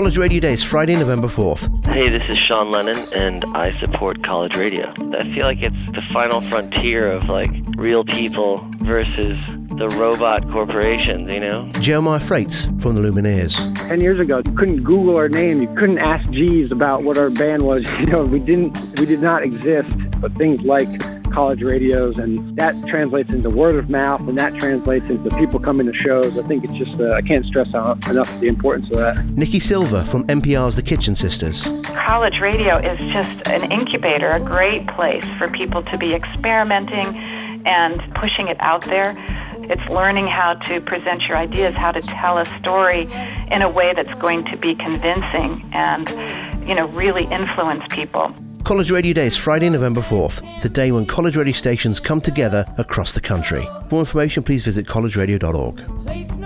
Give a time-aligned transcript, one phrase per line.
[0.00, 1.86] College Radio Days, Friday, November 4th.
[1.86, 4.88] Hey, this is Sean Lennon, and I support college radio.
[5.14, 9.38] I feel like it's the final frontier of like real people versus
[9.76, 11.70] the robot corporations, you know?
[11.80, 13.54] Jeremiah Fraites from the Lumineers.
[13.88, 15.60] Ten years ago, you couldn't Google our name.
[15.60, 17.84] You couldn't ask Jeeves about what our band was.
[18.00, 19.90] You know, we didn't, we did not exist.
[20.18, 20.88] But things like
[21.32, 25.86] college radios, and that translates into word of mouth, and that translates into people coming
[25.86, 26.38] to shows.
[26.38, 29.24] I think it's just, uh, I can't stress out enough the importance of that.
[29.36, 31.66] Nikki Silva from NPR's The Kitchen Sisters.
[31.84, 37.06] College radio is just an incubator, a great place for people to be experimenting
[37.66, 39.14] and pushing it out there.
[39.70, 43.02] It's learning how to present your ideas, how to tell a story
[43.52, 46.08] in a way that's going to be convincing and,
[46.68, 48.34] you know, really influence people.
[48.70, 52.64] College Radio Day is Friday, November 4th, the day when college radio stations come together
[52.78, 53.62] across the country.
[53.62, 56.39] For more information, please visit collegeradio.org.